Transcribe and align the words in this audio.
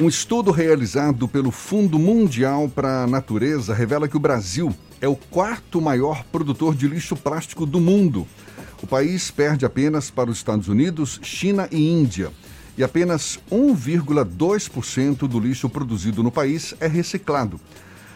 Um 0.00 0.06
estudo 0.06 0.52
realizado 0.52 1.26
pelo 1.26 1.50
Fundo 1.50 1.98
Mundial 1.98 2.68
para 2.68 3.02
a 3.02 3.06
Natureza 3.08 3.74
revela 3.74 4.06
que 4.06 4.16
o 4.16 4.20
Brasil 4.20 4.72
é 5.00 5.08
o 5.08 5.16
quarto 5.16 5.80
maior 5.80 6.22
produtor 6.30 6.76
de 6.76 6.86
lixo 6.86 7.16
plástico 7.16 7.66
do 7.66 7.80
mundo. 7.80 8.24
O 8.80 8.86
país 8.86 9.28
perde 9.28 9.66
apenas 9.66 10.08
para 10.08 10.30
os 10.30 10.36
Estados 10.36 10.68
Unidos, 10.68 11.18
China 11.20 11.68
e 11.72 11.90
Índia. 11.90 12.30
E 12.76 12.84
apenas 12.84 13.40
1,2% 13.50 15.26
do 15.26 15.40
lixo 15.40 15.68
produzido 15.68 16.22
no 16.22 16.30
país 16.30 16.76
é 16.78 16.86
reciclado. 16.86 17.60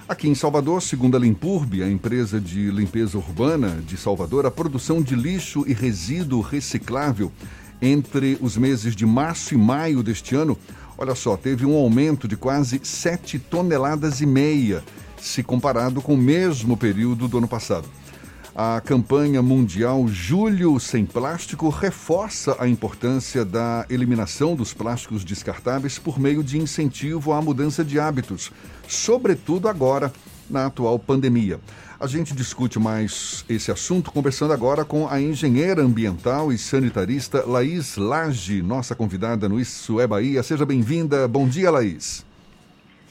Aqui 0.09 0.29
em 0.29 0.37
Salvador, 0.37 0.83
segundo 0.83 1.17
a 1.17 1.21
Limpurbe, 1.21 1.83
a 1.83 1.91
empresa 1.91 2.41
de 2.41 2.71
limpeza 2.71 3.19
urbana 3.19 3.83
de 3.85 3.97
Salvador, 3.97 4.47
a 4.47 4.53
produção 4.53 5.03
de 5.03 5.17
lixo 5.17 5.65
e 5.67 5.73
resíduo 5.73 6.43
reciclável 6.43 7.33
entre 7.83 8.39
os 8.41 8.57
meses 8.57 8.95
de 8.95 9.05
março 9.05 9.55
e 9.55 9.59
maio 9.59 10.05
deste 10.05 10.37
ano, 10.37 10.57
olha 11.03 11.17
só, 11.17 11.37
teve 11.37 11.67
um 11.67 11.75
aumento 11.75 12.29
de 12.29 12.37
quase 12.37 12.81
7 12.81 13.37
toneladas 13.37 14.21
e 14.21 14.27
meia, 14.27 14.85
se 15.21 15.43
comparado 15.43 16.01
com 16.01 16.15
o 16.15 16.17
mesmo 16.17 16.77
período 16.77 17.27
do 17.27 17.39
ano 17.39 17.49
passado. 17.49 17.89
A 18.55 18.81
campanha 18.81 19.43
mundial 19.43 20.07
Julho 20.07 20.79
Sem 20.79 21.05
Plástico 21.05 21.69
reforça 21.71 22.55
a 22.57 22.69
importância 22.69 23.45
da 23.45 23.85
eliminação 23.91 24.55
dos 24.55 24.73
plásticos 24.73 25.25
descartáveis 25.25 25.99
por 25.99 26.21
meio 26.21 26.45
de 26.45 26.57
incentivo 26.57 27.33
à 27.33 27.43
mudança 27.43 27.85
de 27.85 27.99
hábitos, 27.99 28.53
sobretudo 28.87 29.69
agora 29.69 30.13
na 30.53 30.67
atual 30.67 30.99
pandemia. 30.99 31.59
A 31.99 32.07
gente 32.07 32.35
discute 32.35 32.79
mais 32.79 33.45
esse 33.49 33.71
assunto 33.71 34.13
conversando 34.13 34.53
agora 34.53 34.85
com 34.85 35.09
a 35.09 35.21
engenheira 35.21 35.83
ambiental 35.83 36.53
e 36.53 36.59
sanitarista 36.59 37.45
Laís 37.47 37.97
Lage, 37.97 38.61
nossa 38.61 38.95
convidada 38.95 39.49
no 39.49 39.59
Isso 39.59 40.01
é 40.01 40.07
Bahia. 40.07 40.43
Seja 40.43 40.67
bem-vinda. 40.67 41.27
Bom 41.27 41.49
dia, 41.49 41.71
Laís. 41.71 42.27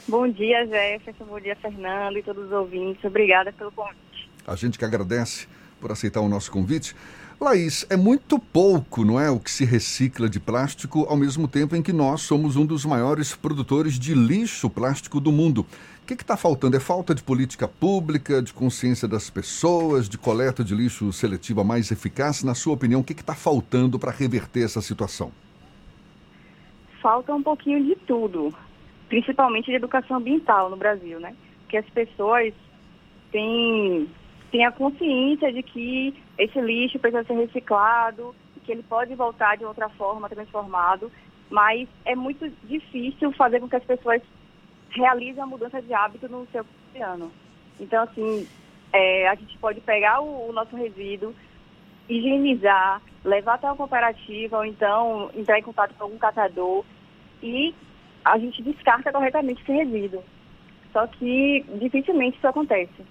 Bom 0.08 0.28
dia, 0.28 0.68
Jefferson. 0.68 1.26
Bom 1.26 1.40
dia, 1.40 1.56
Fernando 1.56 2.18
e 2.18 2.24
todos 2.24 2.46
os 2.46 2.52
ouvintes. 2.52 3.04
Obrigada 3.04 3.52
pelo 3.54 3.72
convite. 3.72 4.30
A 4.46 4.56
gente 4.56 4.78
que 4.78 4.86
agradece 4.86 5.48
por 5.80 5.92
aceitar 5.92 6.22
o 6.22 6.30
nosso 6.30 6.52
convite. 6.52 6.96
Laís, 7.44 7.88
é 7.90 7.98
muito 7.98 8.38
pouco, 8.38 9.04
não 9.04 9.20
é, 9.20 9.28
o 9.32 9.40
que 9.40 9.50
se 9.50 9.66
recicla 9.66 10.30
de 10.30 10.40
plástico, 10.40 11.08
ao 11.10 11.18
mesmo 11.18 11.48
tempo 11.48 11.76
em 11.76 11.82
que 11.82 11.92
nós 11.92 12.22
somos 12.22 12.56
um 12.56 12.64
dos 12.64 12.86
maiores 12.86 13.36
produtores 13.36 13.98
de 13.98 14.14
lixo 14.14 14.70
plástico 14.70 15.20
do 15.20 15.32
mundo. 15.32 15.66
O 16.04 16.06
que 16.06 16.14
está 16.14 16.38
faltando? 16.38 16.78
É 16.78 16.80
falta 16.80 17.16
de 17.16 17.24
política 17.24 17.68
pública, 17.68 18.44
de 18.44 18.54
consciência 18.54 19.08
das 19.08 19.28
pessoas, 19.32 20.08
de 20.08 20.20
coleta 20.20 20.64
de 20.64 20.76
lixo 20.76 21.12
seletiva 21.12 21.64
mais 21.64 21.90
eficaz? 21.90 22.44
Na 22.44 22.54
sua 22.54 22.76
opinião, 22.76 23.02
o 23.02 23.04
que 23.04 23.14
está 23.14 23.34
faltando 23.34 23.98
para 23.98 24.12
reverter 24.12 24.64
essa 24.64 24.80
situação? 24.80 25.32
Falta 27.02 27.34
um 27.34 27.42
pouquinho 27.42 27.84
de 27.84 27.96
tudo, 28.06 28.54
principalmente 29.10 29.66
de 29.66 29.78
educação 29.78 30.18
ambiental 30.18 30.70
no 30.70 30.78
Brasil, 30.78 31.20
né? 31.20 31.36
Porque 31.64 31.78
as 31.78 31.90
pessoas 31.90 32.54
têm 33.32 34.08
tenha 34.52 34.72
consciência 34.72 35.52
de 35.52 35.64
que 35.64 36.14
esse 36.38 36.60
lixo 36.60 37.00
precisa 37.00 37.24
ser 37.24 37.34
reciclado, 37.34 38.36
que 38.64 38.72
ele 38.72 38.84
pode 38.84 39.16
voltar 39.16 39.58
de 39.58 39.66
outra 39.66 39.90
forma 39.90 40.30
transformado, 40.30 41.12
mas 41.50 41.88
é 42.06 42.16
muito 42.16 42.50
difícil 42.64 43.32
fazer 43.32 43.60
com 43.60 43.68
que 43.68 43.76
as 43.76 43.84
pessoas 43.84 44.22
realizem 44.90 45.42
a 45.42 45.46
mudança 45.46 45.82
de 45.82 45.94
hábito 45.94 46.30
no 46.30 46.46
seu 46.52 46.64
cotidiano. 46.64 47.32
Então, 47.80 48.04
assim, 48.04 48.48
é, 48.94 49.28
a 49.28 49.36
gente 49.36 49.58
pode 49.58 49.82
pegar 49.82 50.22
o, 50.22 50.50
o, 50.50 50.54
nosso 50.54 50.76
resíduo, 50.76 51.34
higienizar, 52.08 53.02
levar 53.24 53.56
até 53.56 53.68
uma 53.68 53.78
cooperativa, 53.78 54.58
ou 54.58 54.66
então 54.66 55.32
entrar 55.34 55.58
em 55.58 55.64
contato 55.64 55.96
com 55.96 56.04
algum 56.04 56.18
catador 56.18 56.84
e 57.42 57.74
a 58.24 58.38
gente 58.38 58.62
descarta 58.62 59.12
corretamente 59.12 59.62
esse 59.62 59.72
resíduo. 59.72 60.24
Só 60.92 61.08
que 61.08 61.66
dificilmente 61.80 62.38
isso 62.38 62.48
acontece 62.48 63.04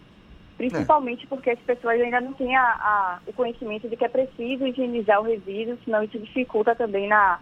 principalmente 0.69 1.25
é. 1.25 1.27
porque 1.27 1.50
as 1.50 1.58
pessoas 1.61 1.98
ainda 1.98 2.20
não 2.20 2.34
têm 2.34 2.55
a, 2.55 2.62
a, 2.62 3.19
o 3.26 3.32
conhecimento 3.32 3.88
de 3.88 3.97
que 3.97 4.04
é 4.04 4.09
preciso 4.09 4.66
higienizar 4.66 5.21
o 5.21 5.25
resíduo, 5.25 5.78
senão 5.84 6.03
isso 6.03 6.19
dificulta 6.19 6.75
também 6.75 7.09
na, 7.09 7.38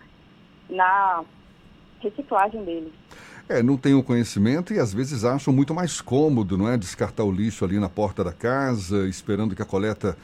na 0.71 1.25
reciclagem 2.01 2.65
dele. 2.65 2.93
É, 3.49 3.61
não 3.61 3.77
tem 3.77 3.95
o 3.95 4.05
conhecimento 4.05 4.73
e 4.73 4.79
às 4.79 4.95
vezes 4.95 5.25
acham 5.25 5.53
muito 5.53 5.75
mais 5.75 6.01
cômodo, 6.01 6.56
não 6.56 6.69
é? 6.69 6.77
Descartar 6.77 7.25
o 7.25 7.33
lixo 7.33 7.65
ali 7.65 7.81
na 7.81 7.89
porta 7.89 8.23
da 8.23 8.33
casa, 8.33 9.09
esperando 9.09 9.56
que 9.56 9.62
a 9.62 9.65
coleta 9.65 10.17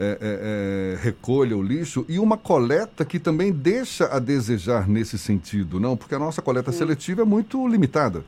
é, 0.00 0.04
é, 0.04 0.16
é, 0.20 0.98
recolha 1.00 1.56
o 1.56 1.62
lixo. 1.62 2.04
E 2.08 2.18
uma 2.18 2.36
coleta 2.36 3.04
que 3.04 3.20
também 3.20 3.52
deixa 3.52 4.06
a 4.06 4.18
desejar 4.18 4.88
nesse 4.88 5.16
sentido, 5.16 5.78
não? 5.78 5.96
Porque 5.96 6.14
a 6.14 6.18
nossa 6.18 6.42
coleta 6.42 6.72
Sim. 6.72 6.78
seletiva 6.78 7.22
é 7.22 7.24
muito 7.24 7.68
limitada. 7.68 8.24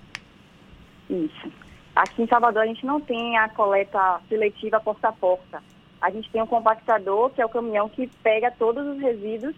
Isso. 1.11 1.64
Aqui 1.95 2.23
em 2.23 2.27
Salvador 2.27 2.63
a 2.63 2.67
gente 2.67 2.85
não 2.85 3.01
tem 3.01 3.39
a 3.39 3.49
coleta 3.49 4.21
seletiva 4.29 4.81
porta 4.81 5.09
a 5.09 5.13
porta. 5.13 5.63
A 6.01 6.11
gente 6.11 6.31
tem 6.31 6.43
um 6.43 6.47
compactador, 6.47 7.31
que 7.31 7.41
é 7.41 7.47
o 7.47 7.49
caminhão 7.49 7.89
que 7.89 8.07
pega 8.23 8.51
todos 8.51 8.85
os 8.87 9.01
resíduos 9.01 9.55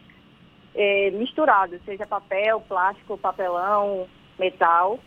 é, 0.75 1.11
misturados, 1.13 1.81
seja 1.85 2.07
papel, 2.07 2.61
plástico, 2.69 3.17
papelão, 3.17 4.07
metal. 4.39 4.99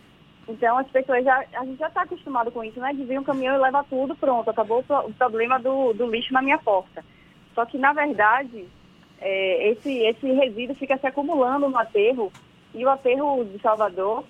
Então 0.47 0.79
as 0.79 0.87
pessoas 0.87 1.23
já, 1.23 1.45
a 1.53 1.63
gente 1.63 1.77
já 1.77 1.87
está 1.87 2.01
acostumado 2.01 2.51
com 2.51 2.63
isso, 2.63 2.79
né? 2.79 2.91
De 2.93 3.03
vir 3.03 3.19
um 3.19 3.23
caminhão 3.23 3.55
e 3.55 3.59
leva 3.59 3.85
tudo, 3.87 4.15
pronto, 4.15 4.49
acabou 4.49 4.83
o 4.89 5.13
problema 5.13 5.59
do, 5.59 5.93
do 5.93 6.09
lixo 6.09 6.33
na 6.33 6.41
minha 6.41 6.57
porta. 6.57 7.05
Só 7.53 7.65
que 7.65 7.77
na 7.77 7.93
verdade 7.93 8.67
é, 9.21 9.69
esse, 9.69 9.91
esse 9.99 10.31
resíduo 10.31 10.75
fica 10.75 10.97
se 10.97 11.05
acumulando 11.05 11.69
no 11.69 11.77
aterro 11.77 12.31
e 12.73 12.83
o 12.83 12.89
aterro 12.89 13.45
de 13.45 13.59
Salvador 13.61 14.23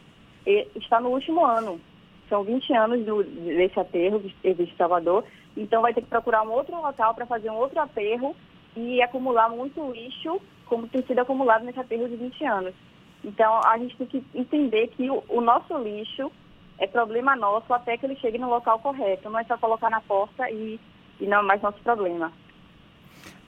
é, 0.46 0.68
está 0.76 1.00
no 1.00 1.10
último 1.10 1.46
ano. 1.46 1.80
São 2.30 2.44
20 2.44 2.74
anos 2.74 3.06
do, 3.06 3.24
desse 3.24 3.80
aterro 3.80 4.22
em 4.44 4.74
Salvador, 4.78 5.26
então 5.58 5.82
vai 5.82 5.94
ter 5.94 6.02
que 6.02 6.08
procurar 6.08 6.44
um 6.44 6.52
outro 6.52 6.76
local 6.80 7.14
para 7.16 7.26
fazer 7.26 7.50
um 7.50 7.58
outro 7.58 7.80
aterro 7.80 8.36
e 8.76 9.02
acumular 9.02 9.50
muito 9.50 9.92
lixo, 9.92 10.40
como 10.68 10.88
tem 10.88 11.02
sido 11.04 11.20
acumulado 11.20 11.66
nesse 11.66 11.80
aterro 11.80 12.08
de 12.08 12.16
20 12.16 12.46
anos. 12.46 12.74
Então, 13.24 13.60
a 13.66 13.78
gente 13.78 13.98
tem 13.98 14.08
que 14.08 14.24
entender 14.34 14.88
que 14.90 15.10
o, 15.10 15.24
o 15.28 15.42
nosso 15.42 15.78
lixo 15.80 16.32
é 16.78 16.88
problema 16.88 17.36
nosso 17.36 17.74
até 17.74 17.98
que 17.98 18.06
ele 18.06 18.16
chegue 18.16 18.38
no 18.38 18.50
local 18.50 18.80
correto. 18.80 19.30
Não 19.30 19.40
é 19.40 19.44
só 19.44 19.58
colocar 19.58 19.90
na 19.90 20.00
porta 20.02 20.50
e, 20.50 20.80
e 21.20 21.26
não 21.26 21.40
é 21.40 21.44
mais 21.44 21.62
nosso 21.62 21.80
problema. 21.80 22.32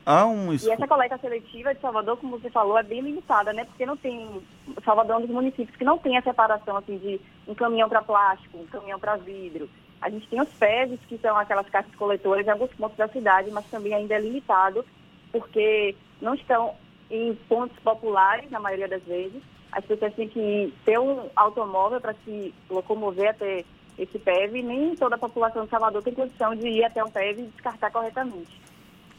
Há 0.06 0.26
um... 0.26 0.52
E 0.54 0.70
essa 0.70 0.88
coleta 0.88 1.18
seletiva 1.18 1.74
de 1.74 1.82
Salvador, 1.82 2.18
como 2.18 2.40
você 2.40 2.50
falou, 2.50 2.78
é 2.78 2.84
bem 2.84 3.02
limitada, 3.02 3.54
né? 3.54 3.66
Porque 3.66 3.86
não 3.86 3.96
tem. 3.96 4.42
Salvador 4.84 5.16
é 5.16 5.18
um 5.18 5.22
dos 5.22 5.30
municípios 5.30 5.76
que 5.78 5.84
não 5.84 5.98
tem 5.98 6.18
a 6.18 6.22
separação 6.22 6.78
assim, 6.78 6.98
de 6.98 7.22
um 7.48 7.54
caminhão 7.54 7.88
para 7.88 8.02
plástico, 8.02 8.58
um 8.58 8.66
caminhão 8.66 9.00
para 9.00 9.18
vidro. 9.18 9.70
A 10.02 10.10
gente 10.10 10.28
tem 10.28 10.42
os 10.42 10.50
PEVs, 10.50 11.00
que 11.08 11.18
são 11.20 11.38
aquelas 11.38 11.70
caixas 11.70 11.94
coletoras 11.96 12.46
em 12.46 12.50
alguns 12.50 12.72
pontos 12.74 12.98
da 12.98 13.08
cidade, 13.08 13.52
mas 13.52 13.66
também 13.68 13.94
ainda 13.94 14.16
é 14.16 14.20
limitado, 14.20 14.84
porque 15.32 15.96
não 16.20 16.34
estão 16.34 16.74
em 17.10 17.36
pontos 17.48 17.78
populares, 17.80 18.50
na 18.50 18.60
maioria 18.60 18.88
das 18.88 19.04
vezes. 19.04 19.44
As 19.72 19.86
pessoas 19.86 20.14
têm 20.16 20.28
que 20.28 20.74
ter 20.84 21.00
um 21.00 21.30
automóvel 21.36 22.02
para 22.02 22.16
se 22.26 22.54
locomover 22.70 23.30
até 23.30 23.64
esse 23.98 24.18
PEV, 24.18 24.64
nem 24.64 24.96
toda 24.96 25.16
a 25.16 25.20
população 25.20 25.66
de 25.66 25.70
Salvador 25.70 26.02
tem 26.02 26.14
condição 26.14 26.56
de 26.56 26.68
ir 26.68 26.84
até 26.84 27.04
um 27.04 27.12
PEV 27.12 27.42
e 27.42 27.48
descartar 27.48 27.92
corretamente. 27.92 28.60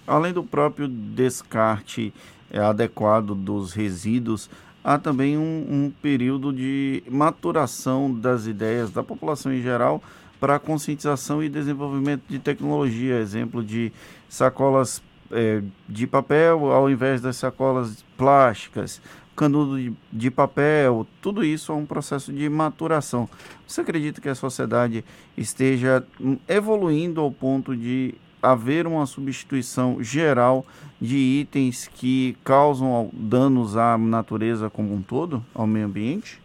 Além 0.06 0.32
do 0.32 0.42
próprio 0.42 0.88
descarte 0.88 2.12
é, 2.50 2.58
adequado 2.58 3.34
dos 3.34 3.72
resíduos, 3.72 4.50
há 4.82 4.98
também 4.98 5.38
um, 5.38 5.66
um, 5.68 5.92
período 6.02 6.52
de 6.52 7.02
maturação 7.08 8.12
das 8.12 8.46
ideias 8.46 8.90
da 8.90 9.02
população 9.02 9.52
em 9.52 9.62
geral 9.62 10.02
para 10.40 10.58
conscientização 10.58 11.42
e 11.42 11.48
desenvolvimento 11.48 12.24
de 12.28 12.38
tecnologia, 12.38 13.20
exemplo 13.20 13.62
de 13.62 13.92
sacolas 14.28 15.00
é, 15.30 15.62
de 15.88 16.06
papel 16.06 16.70
ao 16.72 16.90
invés 16.90 17.20
das 17.20 17.36
sacolas 17.36 18.04
plásticas, 18.16 19.00
canudo 19.34 19.78
de, 19.78 19.92
de, 20.12 20.30
papel, 20.30 21.06
tudo 21.20 21.44
isso 21.44 21.72
é 21.72 21.74
um 21.74 21.86
processo 21.86 22.32
de 22.32 22.48
maturação. 22.48 23.28
Você 23.66 23.81
acredita 23.81 24.20
que 24.20 24.28
a 24.28 24.34
sociedade 24.34 25.04
esteja 25.37 26.04
hum, 26.20 26.37
evoluindo 26.46 27.20
ao 27.20 27.31
ponto 27.31 27.75
de 27.75 28.14
haver 28.42 28.86
uma 28.86 29.06
substituição 29.06 30.02
geral 30.02 30.66
de 31.00 31.16
itens 31.16 31.86
que 31.86 32.36
causam 32.44 33.08
danos 33.12 33.76
à 33.76 33.96
natureza 33.96 34.68
como 34.68 34.92
um 34.92 35.00
todo, 35.00 35.44
ao 35.54 35.66
meio 35.66 35.86
ambiente? 35.86 36.42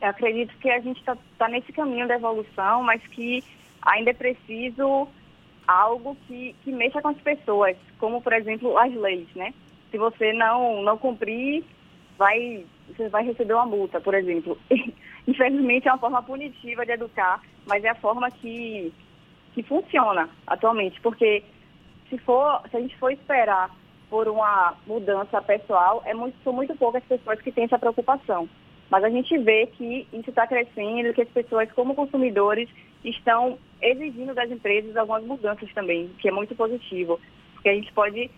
Eu 0.00 0.08
acredito 0.08 0.52
que 0.58 0.68
a 0.68 0.80
gente 0.80 0.98
está 0.98 1.16
tá 1.38 1.48
nesse 1.48 1.72
caminho 1.72 2.08
da 2.08 2.16
evolução, 2.16 2.82
mas 2.82 3.00
que 3.08 3.42
ainda 3.80 4.10
é 4.10 4.14
preciso 4.14 5.08
algo 5.66 6.16
que, 6.26 6.54
que 6.62 6.72
mexa 6.72 7.00
com 7.00 7.08
as 7.08 7.18
pessoas, 7.18 7.76
como, 7.98 8.20
por 8.20 8.32
exemplo, 8.32 8.76
as 8.78 8.94
leis, 8.94 9.28
né? 9.34 9.54
Se 9.90 9.98
você 9.98 10.32
não, 10.32 10.82
não 10.82 10.98
cumprir, 10.98 11.64
vai, 12.18 12.64
você 12.88 13.08
vai 13.08 13.24
receber 13.24 13.54
uma 13.54 13.66
multa, 13.66 14.00
por 14.00 14.14
exemplo. 14.14 14.58
Infelizmente, 15.26 15.88
é 15.88 15.92
uma 15.92 15.98
forma 15.98 16.22
punitiva 16.22 16.84
de 16.84 16.92
educar, 16.92 17.40
mas 17.66 17.82
é 17.84 17.88
a 17.88 17.94
forma 17.94 18.30
que 18.30 18.92
que 19.56 19.62
funciona 19.62 20.28
atualmente, 20.46 21.00
porque 21.00 21.42
se 22.10 22.18
for, 22.18 22.60
se 22.70 22.76
a 22.76 22.80
gente 22.80 22.94
for 22.98 23.10
esperar 23.10 23.74
por 24.10 24.28
uma 24.28 24.74
mudança 24.86 25.40
pessoal, 25.40 26.02
é 26.04 26.12
muito, 26.12 26.36
são 26.44 26.52
muito 26.52 26.76
poucas 26.76 27.02
pessoas 27.04 27.40
que 27.40 27.50
têm 27.50 27.64
essa 27.64 27.78
preocupação. 27.78 28.46
Mas 28.90 29.02
a 29.02 29.08
gente 29.08 29.36
vê 29.38 29.66
que 29.66 30.06
isso 30.12 30.28
está 30.28 30.46
crescendo, 30.46 31.14
que 31.14 31.22
as 31.22 31.28
pessoas, 31.30 31.72
como 31.72 31.94
consumidores, 31.94 32.68
estão 33.02 33.58
exigindo 33.80 34.34
das 34.34 34.50
empresas 34.50 34.94
algumas 34.94 35.24
mudanças 35.24 35.72
também, 35.72 36.08
que 36.18 36.28
é 36.28 36.32
muito 36.32 36.54
positivo. 36.54 37.18
Porque 37.54 37.70
a 37.70 37.74
gente 37.74 37.90
pode 37.94 38.30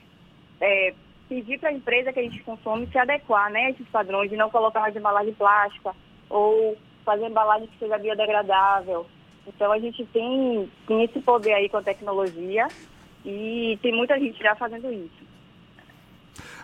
é, 0.61 0.95
pedir 1.29 1.59
para 1.59 1.71
a 1.71 1.73
empresa 1.73 2.13
que 2.13 2.21
a 2.21 2.23
gente 2.23 2.45
consome 2.45 2.87
se 2.87 2.97
adequar 2.97 3.51
né, 3.51 3.67
a 3.67 3.71
esses 3.71 3.89
padrões, 3.89 4.31
de 4.31 4.37
não 4.37 4.51
colocar 4.51 4.81
mais 4.81 4.95
embalagem 4.95 5.35
plástica 5.35 5.93
ou 6.31 6.79
fazer 7.05 7.27
embalagem 7.27 7.67
que 7.67 7.79
seja 7.81 7.99
biodegradável. 7.99 9.05
Então 9.49 9.73
a 9.73 9.79
gente 9.79 10.05
tem, 10.07 10.71
tem 10.87 11.05
esse 11.05 11.21
poder 11.21 11.55
aí 11.55 11.69
com 11.69 11.79
a 11.79 11.83
tecnologia 11.83 12.69
e 13.25 13.79
tem 13.83 13.97
muita 13.97 14.19
gente 14.19 14.39
já 14.39 14.55
fazendo 14.55 14.93
isso. 14.93 15.29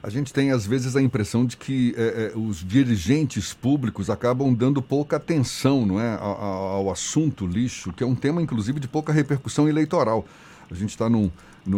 A 0.02 0.10
gente 0.10 0.34
tem, 0.34 0.50
às 0.50 0.66
vezes, 0.66 0.94
a 0.96 1.00
impressão 1.00 1.46
de 1.46 1.56
que 1.56 1.94
é, 1.96 2.02
é, 2.34 2.38
os 2.38 2.62
dirigentes 2.62 3.54
públicos 3.54 4.10
acabam 4.10 4.52
dando 4.52 4.82
pouca 4.82 5.16
atenção 5.16 5.86
não 5.86 5.98
é, 5.98 6.14
ao, 6.16 6.42
ao, 6.42 6.90
assunto 6.90 7.46
lixo, 7.46 7.90
que 7.90 8.04
é 8.04 8.06
um 8.06 8.14
tema, 8.14 8.42
inclusive, 8.42 8.78
de 8.78 8.86
pouca 8.86 9.14
repercussão 9.14 9.66
eleitoral. 9.66 10.26
A 10.70 10.74
gente 10.74 10.90
está 10.90 11.08
no 11.08 11.32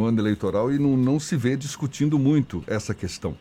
ano 0.04 0.20
eleitoral 0.20 0.72
e 0.72 0.78
não, 0.78 0.96
não 0.96 1.20
se 1.20 1.36
vê 1.36 1.56
discutindo 1.56 2.18
muito 2.18 2.64
essa 2.66 2.92
questão. 2.92 3.36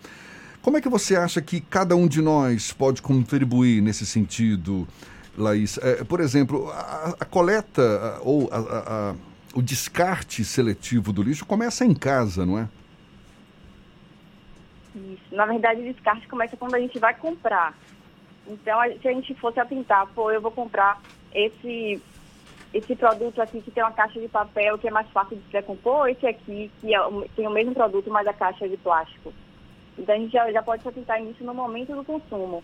Como 0.61 0.77
é 0.77 0.81
que 0.81 0.89
você 0.89 1.15
acha 1.15 1.41
que 1.41 1.61
cada 1.61 1.95
um 1.95 2.07
de 2.07 2.21
nós 2.21 2.71
pode 2.71 3.01
contribuir 3.01 3.81
nesse 3.81 4.05
sentido, 4.05 4.87
Laís? 5.37 5.77
É, 5.77 6.03
por 6.03 6.19
exemplo, 6.19 6.69
a, 6.71 7.15
a 7.19 7.25
coleta 7.25 8.19
ou 8.21 8.49
a, 8.51 8.57
a, 8.57 9.15
o 9.53 9.61
descarte 9.61 10.43
seletivo 10.43 11.13
do 11.13 11.23
lixo 11.23 11.45
começa 11.45 11.85
em 11.85 11.93
casa, 11.93 12.45
não 12.45 12.59
é? 12.59 12.67
Isso. 14.95 15.35
Na 15.35 15.45
verdade, 15.45 15.81
o 15.81 15.93
descarte 15.93 16.27
começa 16.27 16.55
quando 16.55 16.75
a 16.75 16.79
gente 16.79 16.97
vai 16.99 17.13
comprar. 17.13 17.77
Então, 18.47 18.79
se 19.01 19.07
a 19.07 19.13
gente 19.13 19.33
fosse 19.35 19.59
atentar, 19.59 20.07
pô, 20.13 20.31
eu 20.31 20.41
vou 20.41 20.51
comprar 20.51 21.01
esse 21.33 22.01
esse 22.73 22.93
produto 22.93 23.41
aqui 23.41 23.61
que 23.61 23.71
tem 23.71 23.81
uma 23.81 23.93
caixa 23.93 24.19
de 24.19 24.27
papel 24.27 24.77
que 24.77 24.85
é 24.85 24.91
mais 24.91 25.09
fácil 25.11 25.37
de 25.37 25.43
decompor, 25.49 26.09
esse 26.09 26.27
aqui 26.27 26.69
que 26.81 26.93
é, 26.93 26.99
tem 27.33 27.47
o 27.47 27.51
mesmo 27.51 27.73
produto, 27.73 28.11
mas 28.11 28.27
a 28.27 28.33
caixa 28.33 28.65
é 28.65 28.67
de 28.67 28.75
plástico. 28.75 29.33
Então 29.97 30.13
a 30.13 30.17
gente 30.17 30.33
já, 30.33 30.51
já 30.51 30.61
pode 30.61 30.83
se 30.83 30.89
atentar 30.89 31.21
nisso 31.21 31.41
no 31.45 31.53
momento 31.53 31.95
do 31.95 32.03
consumo, 32.03 32.61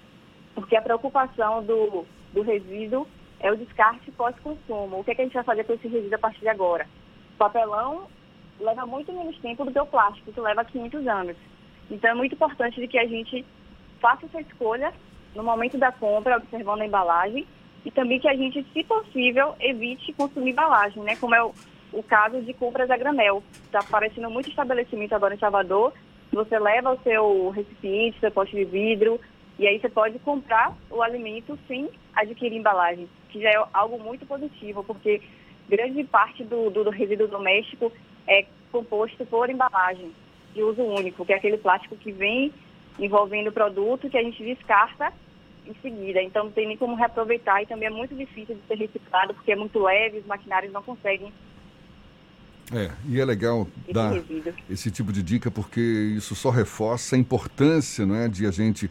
porque 0.53 0.75
a 0.75 0.81
preocupação 0.81 1.63
do, 1.63 2.05
do 2.33 2.41
resíduo 2.41 3.07
é 3.39 3.51
o 3.51 3.57
descarte 3.57 4.11
pós-consumo. 4.11 4.99
O 4.99 5.03
que, 5.03 5.11
é 5.11 5.15
que 5.15 5.21
a 5.21 5.25
gente 5.25 5.33
vai 5.33 5.43
fazer 5.43 5.63
com 5.63 5.73
esse 5.73 5.87
resíduo 5.87 6.15
a 6.15 6.19
partir 6.19 6.41
de 6.41 6.49
agora? 6.49 6.87
O 7.35 7.37
papelão 7.37 8.07
leva 8.59 8.85
muito 8.85 9.11
menos 9.11 9.37
tempo 9.39 9.65
do 9.65 9.71
que 9.71 9.79
o 9.79 9.85
plástico, 9.85 10.31
que 10.31 10.39
leva 10.39 10.63
500 10.63 11.07
anos. 11.07 11.37
Então 11.89 12.11
é 12.11 12.13
muito 12.13 12.35
importante 12.35 12.79
de 12.79 12.87
que 12.87 12.99
a 12.99 13.07
gente 13.07 13.45
faça 13.99 14.25
essa 14.25 14.41
escolha 14.41 14.93
no 15.35 15.43
momento 15.43 15.77
da 15.77 15.91
compra, 15.91 16.37
observando 16.37 16.81
a 16.81 16.85
embalagem, 16.85 17.45
e 17.83 17.91
também 17.91 18.19
que 18.19 18.27
a 18.27 18.35
gente, 18.35 18.65
se 18.73 18.83
possível, 18.83 19.55
evite 19.59 20.13
consumir 20.13 20.51
embalagem, 20.51 21.01
né? 21.03 21.15
Como 21.15 21.33
é 21.33 21.43
o, 21.43 21.51
o 21.91 22.03
caso 22.03 22.41
de 22.41 22.53
compras 22.53 22.91
a 22.91 22.97
granel. 22.97 23.43
Está 23.65 23.79
aparecendo 23.79 24.29
muito 24.29 24.49
estabelecimento 24.49 25.13
agora 25.13 25.33
em 25.33 25.39
Salvador. 25.39 25.93
Você 26.31 26.59
leva 26.59 26.93
o 26.93 26.99
seu 27.01 27.49
recipiente, 27.49 28.19
seu 28.19 28.31
pote 28.31 28.55
de 28.55 28.63
vidro, 28.63 29.19
e 29.61 29.67
aí 29.67 29.79
você 29.79 29.89
pode 29.89 30.17
comprar 30.17 30.75
o 30.89 31.03
alimento 31.03 31.57
sem 31.67 31.87
adquirir 32.15 32.57
embalagem, 32.57 33.07
que 33.29 33.39
já 33.39 33.49
é 33.51 33.63
algo 33.71 33.99
muito 33.99 34.25
positivo, 34.25 34.83
porque 34.83 35.21
grande 35.69 36.03
parte 36.03 36.43
do, 36.43 36.71
do, 36.71 36.83
do 36.85 36.89
resíduo 36.89 37.27
doméstico 37.27 37.93
é 38.27 38.47
composto 38.71 39.23
por 39.27 39.51
embalagem 39.51 40.11
de 40.55 40.63
uso 40.63 40.81
único, 40.81 41.23
que 41.23 41.31
é 41.31 41.35
aquele 41.35 41.59
plástico 41.59 41.95
que 41.95 42.11
vem 42.11 42.51
envolvendo 42.97 43.49
o 43.49 43.51
produto 43.51 44.09
que 44.09 44.17
a 44.17 44.23
gente 44.23 44.43
descarta 44.43 45.13
em 45.67 45.75
seguida. 45.79 46.23
Então 46.23 46.45
não 46.45 46.51
tem 46.51 46.67
nem 46.67 46.75
como 46.75 46.95
reaproveitar 46.95 47.61
e 47.61 47.67
também 47.67 47.87
é 47.87 47.91
muito 47.91 48.15
difícil 48.15 48.55
de 48.55 48.61
ser 48.67 48.79
reciclado 48.79 49.35
porque 49.35 49.51
é 49.51 49.55
muito 49.55 49.77
leve, 49.77 50.17
os 50.17 50.25
maquinários 50.25 50.73
não 50.73 50.81
conseguem. 50.81 51.31
É, 52.73 52.89
e 53.07 53.21
é 53.21 53.25
legal 53.25 53.67
esse 53.83 53.93
dar 53.93 54.11
resíduo. 54.11 54.53
esse 54.67 54.89
tipo 54.89 55.13
de 55.13 55.21
dica 55.21 55.51
porque 55.51 55.79
isso 56.17 56.33
só 56.33 56.49
reforça 56.49 57.15
a 57.15 57.19
importância 57.19 58.07
não 58.07 58.15
é, 58.15 58.27
de 58.27 58.47
a 58.47 58.51
gente 58.51 58.89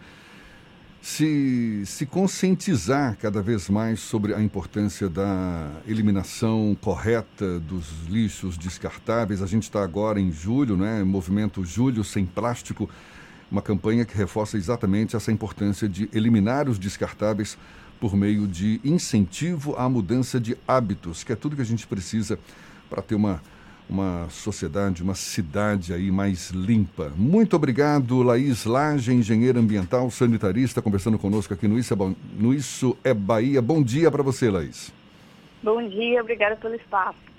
se, 1.00 1.82
se 1.86 2.04
conscientizar 2.04 3.16
cada 3.16 3.40
vez 3.40 3.68
mais 3.70 4.00
sobre 4.00 4.34
a 4.34 4.42
importância 4.42 5.08
da 5.08 5.70
eliminação 5.86 6.76
correta 6.80 7.58
dos 7.58 8.06
lixos 8.08 8.58
descartáveis. 8.58 9.42
A 9.42 9.46
gente 9.46 9.62
está 9.62 9.82
agora 9.82 10.20
em 10.20 10.30
julho, 10.30 10.76
né? 10.76 11.02
Movimento 11.02 11.64
Julho 11.64 12.04
Sem 12.04 12.26
Plástico, 12.26 12.88
uma 13.50 13.62
campanha 13.62 14.04
que 14.04 14.16
reforça 14.16 14.58
exatamente 14.58 15.16
essa 15.16 15.32
importância 15.32 15.88
de 15.88 16.08
eliminar 16.12 16.68
os 16.68 16.78
descartáveis 16.78 17.56
por 17.98 18.14
meio 18.14 18.46
de 18.46 18.80
incentivo 18.84 19.74
à 19.76 19.88
mudança 19.88 20.38
de 20.38 20.56
hábitos, 20.66 21.24
que 21.24 21.32
é 21.32 21.36
tudo 21.36 21.56
que 21.56 21.62
a 21.62 21.66
gente 21.66 21.86
precisa 21.86 22.38
para 22.88 23.02
ter 23.02 23.14
uma 23.14 23.42
uma 23.90 24.28
sociedade, 24.30 25.02
uma 25.02 25.16
cidade 25.16 25.92
aí 25.92 26.10
mais 26.12 26.50
limpa. 26.50 27.12
Muito 27.16 27.56
obrigado, 27.56 28.22
Laís 28.22 28.64
Lage, 28.64 29.12
engenheira 29.12 29.58
ambiental, 29.58 30.08
sanitarista, 30.10 30.80
conversando 30.80 31.18
conosco 31.18 31.52
aqui 31.52 31.66
no 31.66 31.76
Isso 31.76 31.92
é, 31.92 31.96
no 32.38 32.54
Isso 32.54 32.96
é 33.02 33.12
Bahia. 33.12 33.60
Bom 33.60 33.82
dia 33.82 34.08
para 34.10 34.22
você, 34.22 34.48
Laís. 34.48 34.92
Bom 35.62 35.86
dia, 35.88 36.20
obrigada 36.22 36.54
pelo 36.56 36.76
espaço. 36.76 37.29